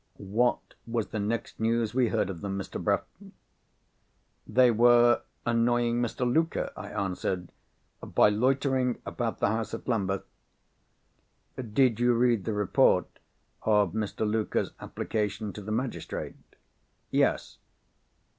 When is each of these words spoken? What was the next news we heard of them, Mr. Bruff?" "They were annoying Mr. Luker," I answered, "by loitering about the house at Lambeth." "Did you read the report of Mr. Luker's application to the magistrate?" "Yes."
What 0.17 0.73
was 0.87 1.09
the 1.09 1.19
next 1.19 1.59
news 1.59 1.93
we 1.93 2.07
heard 2.07 2.31
of 2.31 2.41
them, 2.41 2.57
Mr. 2.57 2.83
Bruff?" 2.83 3.03
"They 4.47 4.71
were 4.71 5.21
annoying 5.45 6.01
Mr. 6.01 6.21
Luker," 6.25 6.71
I 6.75 6.89
answered, 6.89 7.49
"by 8.03 8.29
loitering 8.29 8.99
about 9.05 9.37
the 9.37 9.49
house 9.49 9.75
at 9.75 9.87
Lambeth." 9.87 10.23
"Did 11.73 11.99
you 11.99 12.15
read 12.15 12.45
the 12.45 12.53
report 12.53 13.19
of 13.61 13.93
Mr. 13.93 14.27
Luker's 14.27 14.71
application 14.79 15.53
to 15.53 15.61
the 15.61 15.71
magistrate?" 15.71 16.33
"Yes." 17.11 17.59